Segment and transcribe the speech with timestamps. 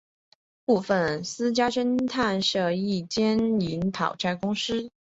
[0.65, 4.89] 部份私家侦探社亦兼营讨债公司。